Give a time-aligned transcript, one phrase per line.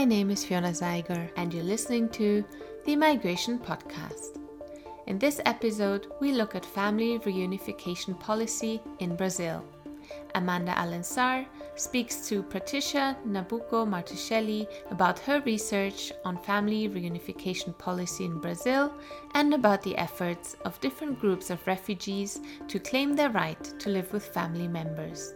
[0.00, 2.42] My name is Fiona Zeiger, and you're listening to
[2.86, 4.38] the Migration Podcast.
[5.06, 9.62] In this episode, we look at family reunification policy in Brazil.
[10.34, 11.44] Amanda Alencar
[11.74, 18.90] speaks to Patricia Nabuco Martuscelli about her research on family reunification policy in Brazil
[19.34, 24.10] and about the efforts of different groups of refugees to claim their right to live
[24.14, 25.34] with family members.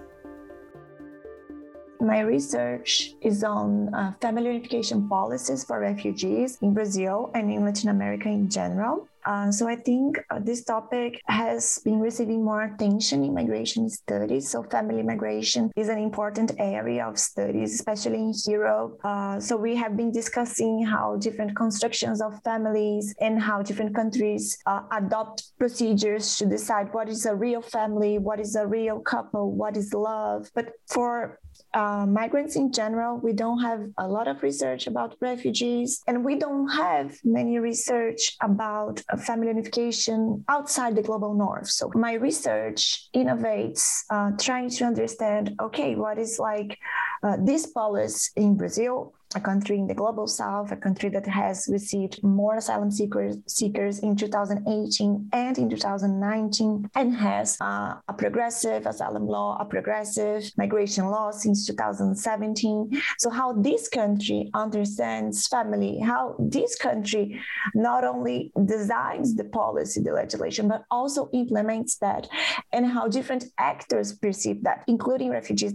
[2.04, 7.88] My research is on uh, family unification policies for refugees in Brazil and in Latin
[7.88, 9.08] America in general.
[9.24, 14.48] Uh, so I think uh, this topic has been receiving more attention in migration studies.
[14.50, 18.98] So family migration is an important area of studies, especially in Europe.
[19.05, 24.58] Uh, so we have been discussing how different constructions of families and how different countries
[24.66, 29.53] uh, adopt procedures to decide what is a real family, what is a real couple,
[29.53, 30.50] what is love.
[30.55, 31.38] But for
[31.72, 36.36] uh, migrants in general, we don't have a lot of research about refugees, and we
[36.36, 41.68] don't have many research about uh, family unification outside the global north.
[41.68, 46.78] So my research innovates, uh, trying to understand, okay, what is like
[47.22, 51.68] uh, this policy in Brazil a country in the global south, a country that has
[51.70, 58.86] received more asylum seekers, seekers in 2018 and in 2019, and has uh, a progressive
[58.86, 63.02] asylum law, a progressive migration law since 2017.
[63.18, 67.41] So, how this country understands family, how this country
[67.74, 72.28] not only designs the policy, the legislation, but also implements that,
[72.72, 75.72] and how different actors perceive that, including refugees.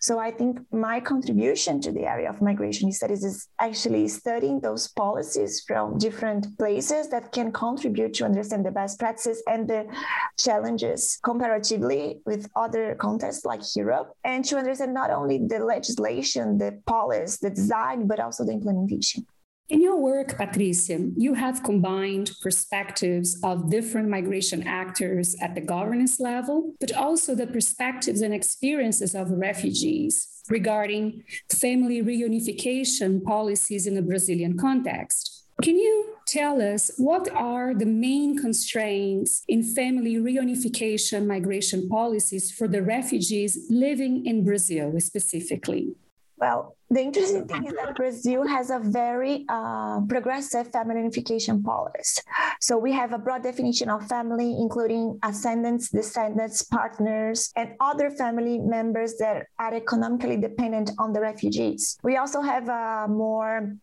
[0.00, 4.60] So, I think my contribution to the area of migration is studies is actually studying
[4.60, 9.82] those policies from different places that can contribute to understand the best practices and the
[10.38, 16.72] challenges comparatively with other contexts like Europe, and to understand not only the legislation, the
[16.86, 19.26] policy, the design, but also the implementation.
[19.68, 26.18] In your work, Patricia, you have combined perspectives of different migration actors at the governance
[26.18, 34.00] level, but also the perspectives and experiences of refugees regarding family reunification policies in the
[34.00, 35.44] Brazilian context.
[35.60, 42.68] Can you tell us what are the main constraints in family reunification migration policies for
[42.68, 45.94] the refugees living in Brazil specifically?
[46.40, 52.22] Well, the interesting thing is that Brazil has a very uh, progressive family unification policy.
[52.60, 58.58] So we have a broad definition of family, including ascendants, descendants, partners, and other family
[58.58, 61.98] members that are economically dependent on the refugees.
[62.02, 63.76] We also have a more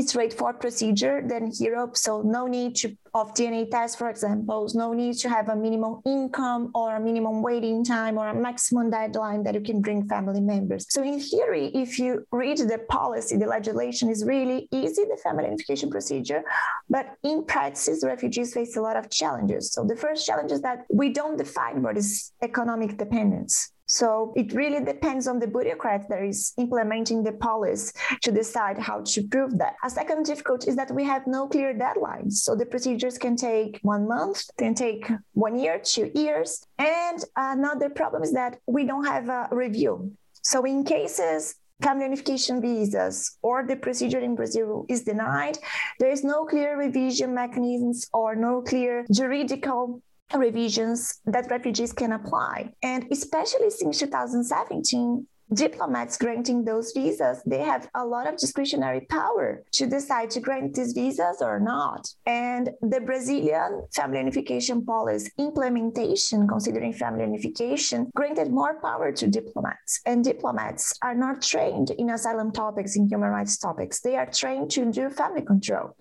[0.00, 1.96] straightforward procedure than Europe.
[1.96, 6.00] So no need to of DNA tests, for example, no need to have a minimum
[6.06, 10.40] income or a minimum waiting time or a maximum deadline that you can bring family
[10.40, 10.86] members.
[10.90, 15.44] So in theory, if you read the policy, the legislation is really easy, the family
[15.44, 16.42] unification procedure,
[16.88, 19.72] but in practice, refugees face a lot of challenges.
[19.72, 23.72] So the first challenge is that we don't define what is economic dependence.
[23.88, 29.00] So it really depends on the bureaucrat that is implementing the policy to decide how
[29.00, 29.74] to prove that.
[29.82, 32.34] A second difficulty is that we have no clear deadlines.
[32.34, 36.66] So the procedures can take one month, can take one year, two years.
[36.78, 40.12] And another problem is that we don't have a review.
[40.42, 45.58] So in cases family unification visas or the procedure in Brazil is denied,
[46.00, 50.02] there is no clear revision mechanisms or no clear juridical
[50.36, 52.72] revisions that refugees can apply.
[52.82, 59.64] And especially since 2017, diplomats granting those visas, they have a lot of discretionary power
[59.72, 62.08] to decide to grant these visas or not.
[62.26, 70.00] And the Brazilian family unification policy implementation, considering family unification, granted more power to diplomats.
[70.04, 74.00] And diplomats are not trained in asylum topics, in human rights topics.
[74.00, 75.96] They are trained to do family control.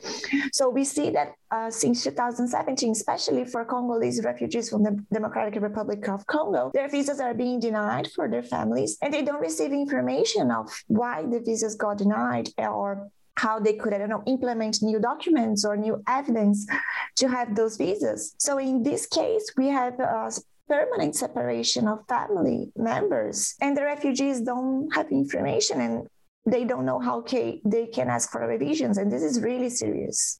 [0.51, 6.07] So we see that uh, since 2017, especially for Congolese refugees from the Democratic Republic
[6.09, 10.51] of Congo, their visas are being denied for their families, and they don't receive information
[10.51, 14.99] of why the visas got denied or how they could, I don't know, implement new
[14.99, 16.67] documents or new evidence
[17.17, 18.33] to have those visas.
[18.39, 20.31] So in this case, we have a
[20.67, 26.07] permanent separation of family members, and the refugees don't have information and
[26.45, 28.97] they don't know how they can ask for revisions.
[28.97, 30.39] And this is really serious.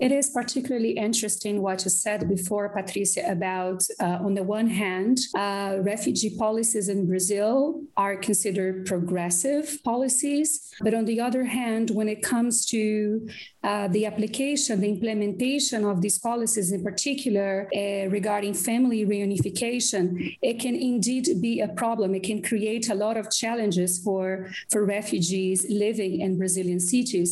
[0.00, 5.18] It is particularly interesting what you said before, Patricia, about uh, on the one hand,
[5.36, 12.08] uh, refugee policies in Brazil are considered progressive policies, but on the other hand, when
[12.08, 13.28] it comes to
[13.68, 20.56] uh, the application, the implementation of these policies, in particular uh, regarding family reunification, it
[20.58, 22.14] can indeed be a problem.
[22.14, 24.26] It can create a lot of challenges for,
[24.72, 27.30] for refugees living in Brazilian cities.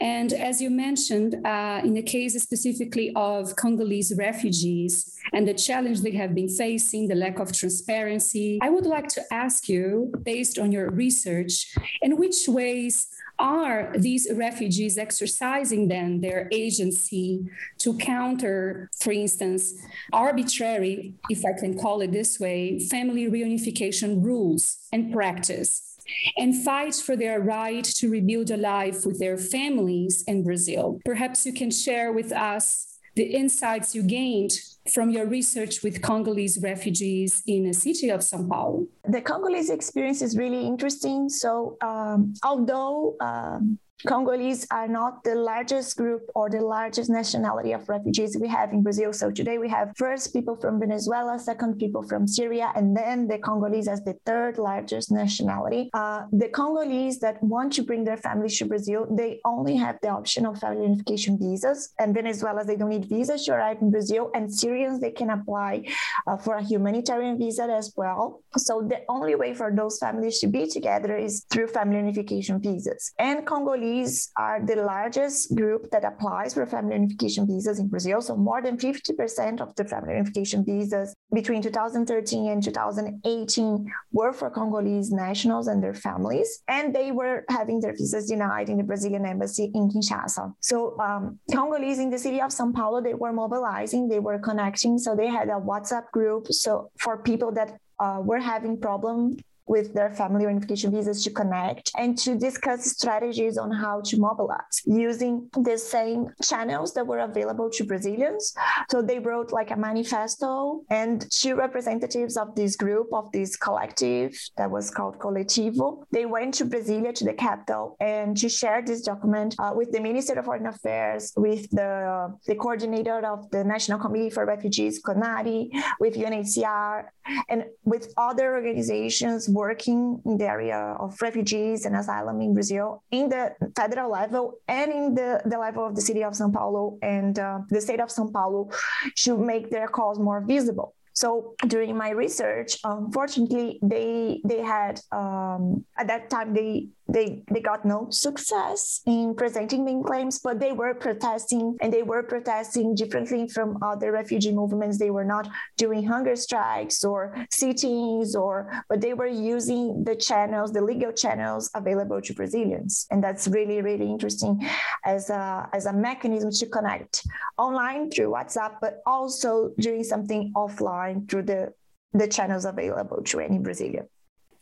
[0.00, 4.94] And as you mentioned, uh, in the case specifically of Congolese refugees
[5.34, 9.22] and the challenge they have been facing, the lack of transparency, I would like to
[9.30, 11.54] ask you, based on your research,
[12.00, 13.08] in which ways
[13.38, 17.46] are these refugees exercising then their agency
[17.78, 19.74] to counter, for instance,
[20.12, 25.90] arbitrary, if I can call it this way, family reunification rules and practice?
[26.36, 31.00] and fight for their right to rebuild a life with their families in Brazil.
[31.04, 34.52] Perhaps you can share with us the insights you gained
[34.92, 38.86] from your research with Congolese refugees in the city of Sao Paulo?
[39.08, 41.28] The Congolese experience is really interesting.
[41.28, 47.88] So, um, although um, Congolese are not the largest group or the largest nationality of
[47.88, 49.14] refugees we have in Brazil.
[49.14, 53.38] So today we have first people from Venezuela, second people from Syria, and then the
[53.38, 55.88] Congolese as the third largest nationality.
[55.94, 60.08] Uh, the Congolese that want to bring their families to Brazil, they only have the
[60.08, 61.94] option of family unification visas.
[61.98, 64.30] And Venezuelans, they don't need visas to arrive in Brazil.
[64.34, 65.86] And Syrians, they can apply
[66.26, 68.42] uh, for a humanitarian visa as well.
[68.56, 73.12] So the only way for those families to be together is through family unification visas.
[73.18, 78.18] And Congolese these are the largest group that applies for family unification visas in Brazil.
[78.22, 84.48] So more than 50% of the family unification visas between 2013 and 2018 were for
[84.50, 89.26] Congolese nationals and their families, and they were having their visas denied in the Brazilian
[89.26, 90.44] embassy in Kinshasa.
[90.60, 94.98] So um, Congolese in the city of São Paulo, they were mobilizing, they were connecting.
[94.98, 96.52] So they had a WhatsApp group.
[96.52, 101.90] So for people that uh, were having problem with their family reunification visas to connect
[101.96, 107.70] and to discuss strategies on how to mobilize using the same channels that were available
[107.70, 108.54] to Brazilians.
[108.90, 114.36] So they wrote like a manifesto, and two representatives of this group, of this collective
[114.56, 119.02] that was called Coletivo, they went to Brasilia, to the capital, and to share this
[119.02, 123.98] document uh, with the Minister of Foreign Affairs, with the, the coordinator of the National
[123.98, 125.68] Committee for Refugees, CONARE,
[126.00, 127.04] with UNHCR,
[127.48, 133.28] and with other organizations working in the area of refugees and asylum in Brazil in
[133.28, 137.38] the federal level and in the, the level of the city of Sao Paulo and
[137.38, 138.68] uh, the state of Sao Paulo
[139.16, 140.94] to make their cause more visible.
[141.14, 147.60] So during my research, unfortunately, they they had um, at that time they they they
[147.60, 152.94] got no success in presenting main claims, but they were protesting and they were protesting
[152.94, 154.98] differently from other refugee movements.
[154.98, 160.72] They were not doing hunger strikes or sit-ins or but they were using the channels,
[160.72, 163.06] the legal channels available to Brazilians.
[163.10, 164.66] And that's really, really interesting
[165.04, 167.26] as a as a mechanism to connect
[167.58, 171.72] online through WhatsApp, but also doing something offline through the
[172.14, 174.08] the channels available to any Brazilian.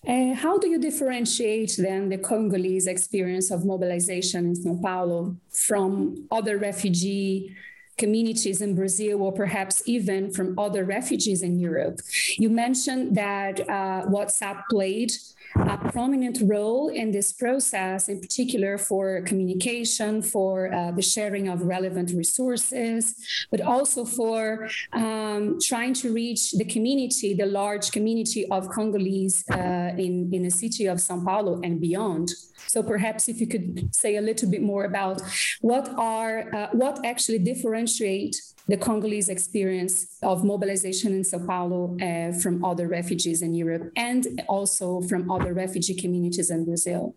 [0.06, 6.26] Uh, how do you differentiate then the Congolese experience of mobilization in Sao Paulo from
[6.31, 7.54] other refugee
[8.04, 11.96] communities in Brazil or perhaps even from other refugees in Europe?
[12.43, 15.12] You mentioned that uh, WhatsApp played
[15.56, 21.62] a prominent role in this process, in particular for communication, for uh, the sharing of
[21.62, 23.02] relevant resources,
[23.50, 24.42] but also for
[24.92, 30.54] um, trying to reach the community, the large community of Congolese uh, in, in the
[30.62, 32.30] city of Sao Paulo and beyond.
[32.66, 35.21] So perhaps if you could say a little bit more about
[35.61, 37.40] what are uh, what actually
[37.99, 38.37] differentiate
[38.68, 44.42] the Congolese experience of mobilization in Sao Paulo uh, from other refugees in Europe and
[44.49, 47.14] also from other refugee communities in Brazil.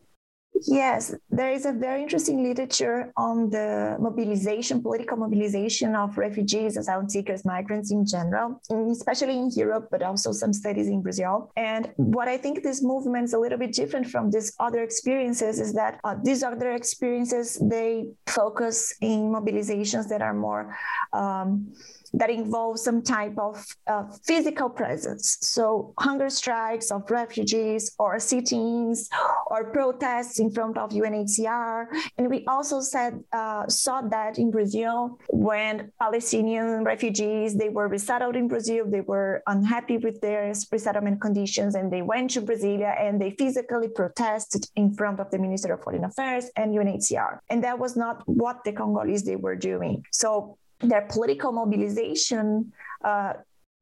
[0.67, 7.09] Yes, there is a very interesting literature on the mobilization, political mobilization of refugees, asylum
[7.09, 11.51] seekers, migrants in general, especially in Europe, but also some studies in Brazil.
[11.57, 15.59] And what I think this movement is a little bit different from these other experiences
[15.59, 20.75] is that uh, these other experiences they focus in mobilizations that are more
[21.13, 21.73] um,
[22.17, 25.37] that involve some type of uh, physical presence.
[25.41, 29.09] So, hunger strikes of refugees, or sit ins,
[29.47, 31.85] or protests in front of UNHCR.
[32.17, 38.35] And we also said, uh, saw that in Brazil when Palestinian refugees they were resettled
[38.35, 43.21] in Brazil, they were unhappy with their resettlement conditions, and they went to Brasilia and
[43.21, 47.39] they physically protested in front of the Minister of Foreign Affairs and UNHCR.
[47.49, 50.03] And that was not what the Congolese they were doing.
[50.11, 52.71] So their political mobilization
[53.03, 53.33] uh,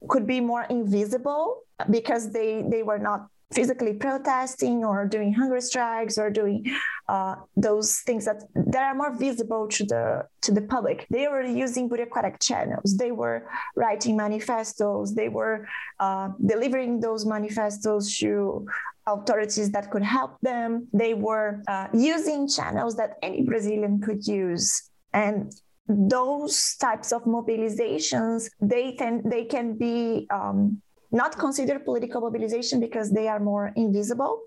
[0.09, 6.17] could be more invisible because they they were not physically protesting or doing hunger strikes
[6.17, 6.65] or doing
[7.07, 11.05] uh, those things that that are more visible to the to the public.
[11.09, 12.97] They were using bureaucratic channels.
[12.97, 15.13] They were writing manifestos.
[15.13, 15.67] They were
[16.00, 18.65] uh, delivering those manifestos to
[19.05, 20.88] authorities that could help them.
[20.93, 24.89] They were uh, using channels that any Brazilian could use.
[25.13, 25.53] And
[25.87, 33.11] those types of mobilizations, they can they can be um, not considered political mobilization because
[33.11, 34.41] they are more invisible.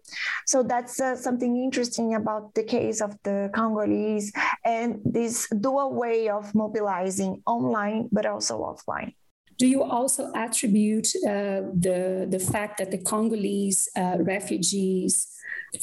[0.45, 4.33] So that's uh, something interesting about the case of the Congolese
[4.65, 9.15] and this dual way of mobilizing online but also offline.
[9.59, 15.33] Do you also attribute uh, the, the fact that the Congolese uh, refugees,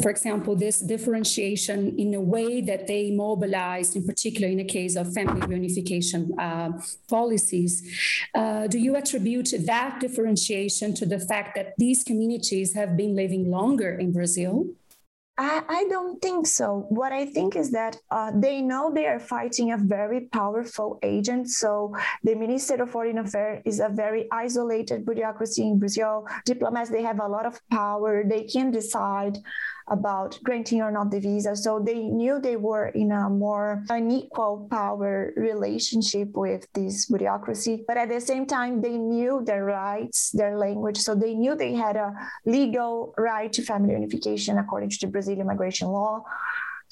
[0.01, 4.95] for example, this differentiation in a way that they mobilized, in particular in the case
[4.95, 6.69] of family reunification uh,
[7.09, 7.81] policies,
[8.35, 13.49] uh, do you attribute that differentiation to the fact that these communities have been living
[13.49, 14.67] longer in Brazil?
[15.35, 16.85] I, I don't think so.
[16.89, 21.49] What I think is that uh, they know they are fighting a very powerful agent.
[21.49, 26.27] So the Minister of Foreign Affairs is a very isolated bureaucracy in Brazil.
[26.45, 28.23] Diplomats, they have a lot of power.
[28.23, 29.39] They can decide
[29.87, 31.55] about granting or not the visa.
[31.55, 37.83] So they knew they were in a more unequal power relationship with this bureaucracy.
[37.87, 40.97] But at the same time, they knew their rights, their language.
[40.97, 42.13] So they knew they had a
[42.45, 46.23] legal right to family unification according to the Brazilian immigration law.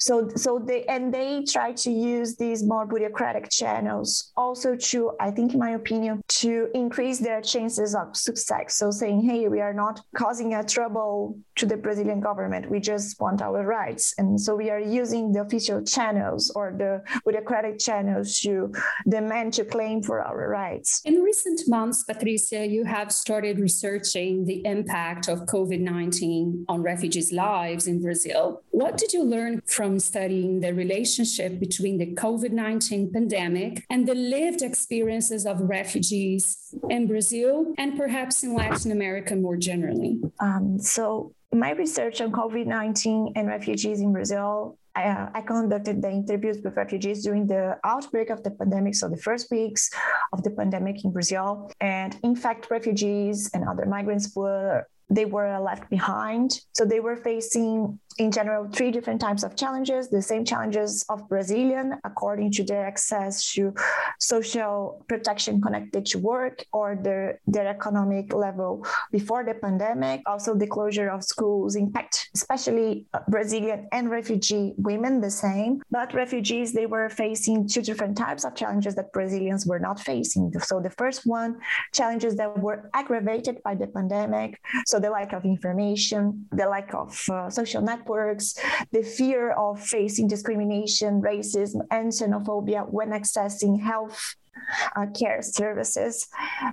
[0.02, 5.30] So, so they and they try to use these more bureaucratic channels also to, I
[5.30, 8.74] think, in my opinion, to increase their chances of success.
[8.74, 12.68] So saying, hey, we are not causing a trouble to the Brazilian government.
[12.68, 14.12] We just want our rights.
[14.18, 18.72] And so we are using the official channels or the bureaucratic channels to
[19.08, 21.00] demand to claim for our rights.
[21.04, 27.86] In recent months, Patricia, you have started researching the impact of COVID-19 on refugees' lives
[27.86, 28.62] in Brazil.
[28.70, 34.08] What did you learn from from studying the relationship between the COVID 19 pandemic and
[34.08, 40.18] the lived experiences of refugees in Brazil and perhaps in Latin America more generally?
[40.40, 46.02] Um, so, my research on COVID 19 and refugees in Brazil I, uh, I, conducted
[46.02, 49.90] the interviews with refugees during the outbreak of the pandemic, so the first weeks
[50.34, 51.70] of the pandemic in Brazil.
[51.80, 56.60] And in fact, refugees and other migrants were they were left behind.
[56.74, 60.08] So they were facing in general three different types of challenges.
[60.08, 63.74] The same challenges of brazilian according to their access to
[64.18, 70.20] social protection connected to work or their, their economic level before the pandemic.
[70.26, 75.82] Also the closure of schools impact especially uh, brazilian and refugee women the same.
[75.90, 80.52] But refugees they were facing two different types of challenges that brazilians were not facing.
[80.60, 81.58] So the first one
[81.92, 84.60] challenges that were aggravated by the pandemic.
[84.86, 88.54] So the lack of information the lack of uh, social networks networks,
[88.90, 94.36] the fear of facing discrimination, racism, and xenophobia when accessing health
[94.96, 96.28] uh, care services,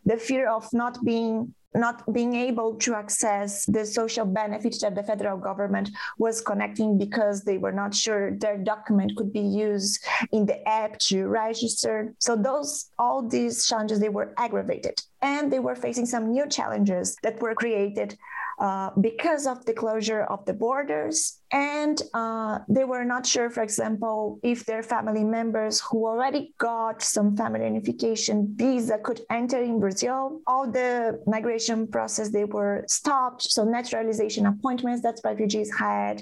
[0.06, 5.04] the fear of not being not being able to access the social benefits that the
[5.04, 10.48] federal government was connecting because they were not sure their document could be used in
[10.48, 12.12] the app to register.
[12.18, 15.00] So those all these challenges they were aggravated.
[15.22, 18.18] And they were facing some new challenges that were created
[18.60, 21.40] uh, because of the closure of the borders.
[21.52, 27.02] And uh, they were not sure, for example, if their family members who already got
[27.02, 30.42] some family unification visa could enter in Brazil.
[30.46, 33.44] All the migration process, they were stopped.
[33.44, 36.22] So naturalization appointments that refugees had.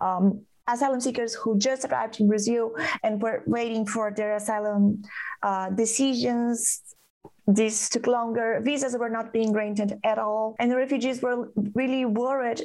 [0.00, 5.02] Um, asylum seekers who just arrived in Brazil and were waiting for their asylum
[5.42, 6.80] uh, decisions
[7.46, 8.60] this took longer.
[8.62, 10.56] Visas were not being granted at all.
[10.58, 12.62] And the refugees were really worried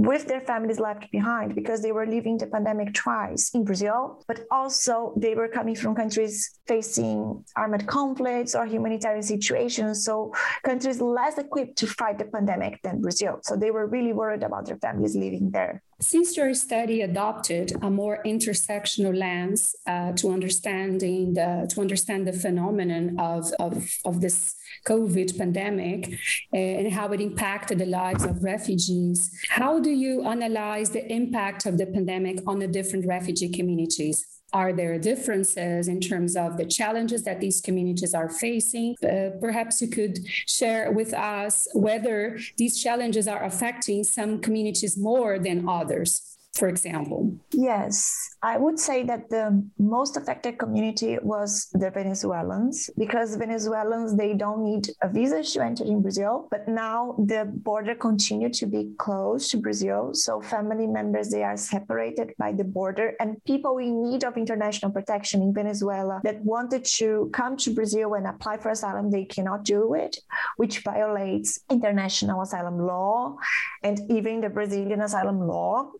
[0.00, 4.46] with their families left behind because they were leaving the pandemic twice in Brazil, but
[4.50, 10.04] also they were coming from countries facing armed conflicts or humanitarian situations.
[10.04, 13.40] So, countries less equipped to fight the pandemic than Brazil.
[13.42, 15.82] So, they were really worried about their families living there.
[16.00, 22.32] Since your study adopted a more intersectional lens uh, to understanding the to understand the
[22.32, 24.54] phenomenon of, of, of this
[24.86, 26.18] COVID pandemic
[26.52, 31.66] uh, and how it impacted the lives of refugees, how do you analyze the impact
[31.66, 34.26] of the pandemic on the different refugee communities?
[34.52, 38.96] Are there differences in terms of the challenges that these communities are facing?
[39.02, 45.38] Uh, perhaps you could share with us whether these challenges are affecting some communities more
[45.38, 46.29] than others.
[46.54, 47.32] For example?
[47.52, 54.34] Yes, I would say that the most affected community was the Venezuelans because Venezuelans they
[54.34, 58.92] don't need a visa to enter in Brazil, but now the border continued to be
[58.98, 64.02] closed to Brazil, so family members they are separated by the border, and people in
[64.02, 68.70] need of international protection in Venezuela that wanted to come to Brazil and apply for
[68.70, 70.18] asylum they cannot do it,
[70.56, 73.36] which violates international asylum law
[73.82, 75.90] and even the Brazilian asylum law.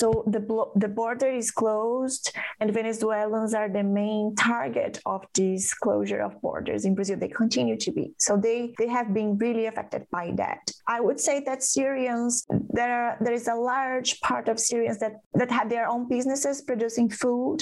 [0.00, 0.42] So the
[0.84, 2.24] the border is closed,
[2.60, 7.18] and Venezuelans are the main target of this closure of borders in Brazil.
[7.18, 8.04] They continue to be.
[8.26, 10.62] So they they have been really affected by that.
[10.86, 12.46] I would say that Syrians
[12.78, 16.62] there are, there is a large part of Syrians that that have their own businesses
[16.62, 17.58] producing food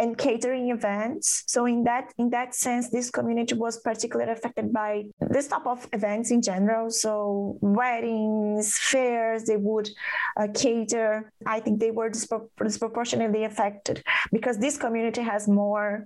[0.00, 1.44] and catering events.
[1.46, 5.86] So in that in that sense, this community was particularly affected by this type of
[5.92, 6.90] events in general.
[6.90, 9.88] So weddings, fairs, they would
[10.40, 11.30] uh, cater.
[11.46, 14.02] I think they were dispro- disproportionately affected
[14.32, 16.04] because this community has more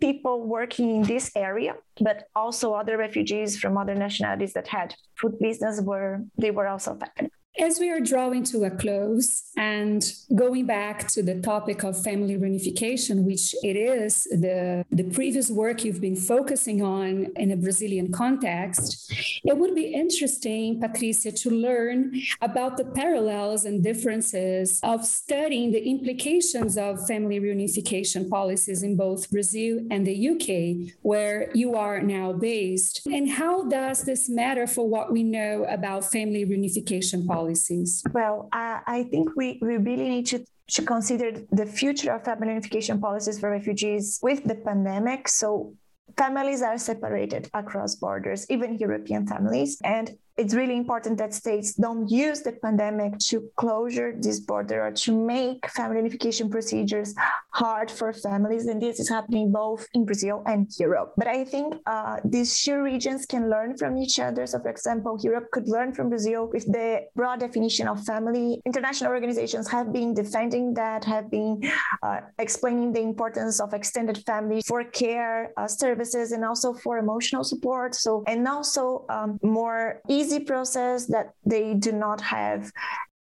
[0.00, 5.38] people working in this area, but also other refugees from other nationalities that had food
[5.38, 7.30] business were they were also affected.
[7.56, 12.36] As we are drawing to a close and going back to the topic of family
[12.36, 18.10] reunification, which it is the, the previous work you've been focusing on in a Brazilian
[18.10, 19.12] context,
[19.44, 25.88] it would be interesting, Patricia, to learn about the parallels and differences of studying the
[25.88, 32.32] implications of family reunification policies in both Brazil and the UK, where you are now
[32.32, 33.06] based.
[33.06, 37.43] And how does this matter for what we know about family reunification policies?
[37.44, 38.02] Policies?
[38.12, 42.48] Well, I, I think we, we really need to to consider the future of family
[42.48, 45.28] unification policies for refugees with the pandemic.
[45.28, 45.74] So
[46.16, 49.76] families are separated across borders, even European families.
[49.84, 54.90] And it's really important that states don't use the pandemic to closure this border or
[54.90, 57.14] to make family unification procedures
[57.50, 58.66] hard for families.
[58.66, 61.12] And this is happening both in Brazil and Europe.
[61.16, 64.44] But I think uh, these two regions can learn from each other.
[64.46, 68.60] So, for example, Europe could learn from Brazil with the broad definition of family.
[68.66, 71.62] International organizations have been defending that, have been
[72.02, 77.44] uh, explaining the importance of extended family for care uh, services and also for emotional
[77.44, 77.94] support.
[77.94, 82.72] So, and also um, more easy easy process that they do not have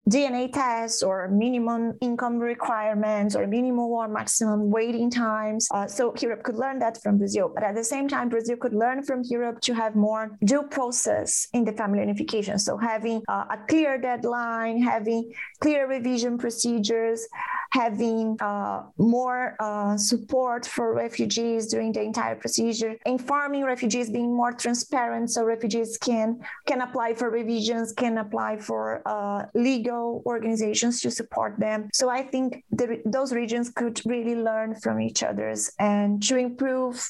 [0.09, 5.69] DNA tests or minimum income requirements or minimum or maximum waiting times.
[5.73, 7.51] Uh, so Europe could learn that from Brazil.
[7.55, 11.47] But at the same time, Brazil could learn from Europe to have more due process
[11.53, 12.59] in the family unification.
[12.59, 17.29] So having uh, a clear deadline, having clear revision procedures,
[17.73, 24.53] having uh, more uh, support for refugees during the entire procedure, informing refugees, being more
[24.53, 31.11] transparent so refugees can, can apply for revisions, can apply for uh, legal organizations to
[31.11, 31.89] support them.
[31.93, 37.07] So I think the, those regions could really learn from each other's and to improve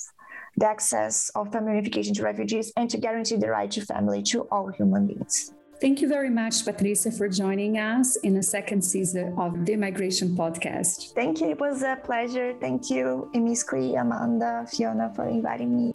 [0.56, 4.42] the access of family unification to refugees and to guarantee the right to family to
[4.50, 5.52] all human beings.
[5.80, 10.36] Thank you very much, Patricia, for joining us in a second season of the Migration
[10.36, 11.14] Podcast.
[11.14, 11.48] Thank you.
[11.48, 12.54] It was a pleasure.
[12.60, 15.94] Thank you, Emiskri, Amanda, Fiona, for inviting me.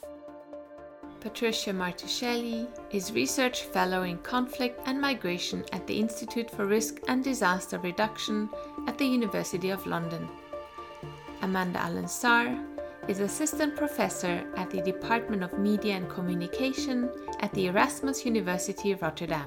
[1.19, 7.23] Patricia Martuscelli is Research Fellow in Conflict and Migration at the Institute for Risk and
[7.23, 8.49] Disaster Reduction
[8.87, 10.27] at the University of London.
[11.43, 12.59] Amanda Alencar
[13.07, 17.07] is Assistant Professor at the Department of Media and Communication
[17.41, 19.45] at the Erasmus University Rotterdam.